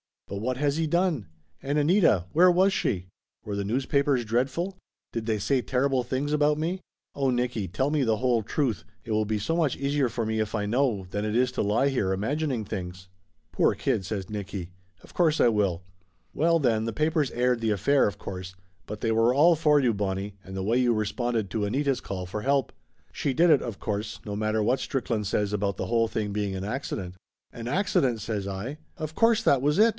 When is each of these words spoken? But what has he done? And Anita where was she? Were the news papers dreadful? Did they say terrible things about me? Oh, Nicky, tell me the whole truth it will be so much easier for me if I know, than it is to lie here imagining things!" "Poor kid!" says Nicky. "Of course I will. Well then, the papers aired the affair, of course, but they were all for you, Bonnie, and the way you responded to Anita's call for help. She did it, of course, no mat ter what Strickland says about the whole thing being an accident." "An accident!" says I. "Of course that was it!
But 0.27 0.39
what 0.39 0.57
has 0.57 0.77
he 0.77 0.87
done? 0.87 1.27
And 1.61 1.77
Anita 1.77 2.25
where 2.31 2.49
was 2.49 2.71
she? 2.73 3.09
Were 3.43 3.55
the 3.55 3.65
news 3.65 3.85
papers 3.85 4.23
dreadful? 4.25 4.77
Did 5.11 5.25
they 5.27 5.37
say 5.37 5.61
terrible 5.61 6.03
things 6.03 6.31
about 6.33 6.57
me? 6.57 6.79
Oh, 7.13 7.29
Nicky, 7.31 7.67
tell 7.67 7.91
me 7.91 8.03
the 8.03 8.17
whole 8.17 8.41
truth 8.41 8.85
it 9.03 9.11
will 9.11 9.25
be 9.25 9.37
so 9.37 9.57
much 9.57 9.75
easier 9.75 10.07
for 10.07 10.25
me 10.25 10.39
if 10.39 10.55
I 10.55 10.65
know, 10.65 11.05
than 11.11 11.25
it 11.25 11.35
is 11.35 11.51
to 11.51 11.61
lie 11.61 11.89
here 11.89 12.13
imagining 12.13 12.63
things!" 12.63 13.09
"Poor 13.51 13.75
kid!" 13.75 14.05
says 14.05 14.29
Nicky. 14.29 14.71
"Of 15.03 15.13
course 15.13 15.39
I 15.41 15.49
will. 15.49 15.83
Well 16.33 16.59
then, 16.59 16.85
the 16.85 16.93
papers 16.93 17.29
aired 17.31 17.59
the 17.59 17.71
affair, 17.71 18.07
of 18.07 18.17
course, 18.17 18.55
but 18.87 19.01
they 19.01 19.11
were 19.11 19.33
all 19.35 19.55
for 19.57 19.81
you, 19.81 19.93
Bonnie, 19.93 20.37
and 20.45 20.55
the 20.55 20.63
way 20.63 20.77
you 20.77 20.93
responded 20.93 21.49
to 21.51 21.65
Anita's 21.65 22.01
call 22.01 22.25
for 22.25 22.41
help. 22.41 22.71
She 23.11 23.33
did 23.33 23.49
it, 23.49 23.61
of 23.61 23.79
course, 23.79 24.19
no 24.25 24.37
mat 24.37 24.53
ter 24.53 24.63
what 24.63 24.79
Strickland 24.79 25.27
says 25.27 25.51
about 25.53 25.75
the 25.75 25.87
whole 25.87 26.07
thing 26.07 26.31
being 26.31 26.55
an 26.55 26.63
accident." 26.63 27.15
"An 27.51 27.67
accident!" 27.67 28.21
says 28.21 28.47
I. 28.47 28.77
"Of 28.97 29.13
course 29.13 29.43
that 29.43 29.61
was 29.61 29.77
it! 29.77 29.89